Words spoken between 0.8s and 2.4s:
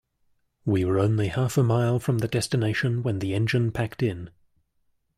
were only half a mile from the